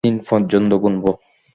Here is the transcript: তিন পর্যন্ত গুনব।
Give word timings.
তিন 0.03 0.15
পর্যন্ত 0.29 0.71
গুনব। 0.83 1.05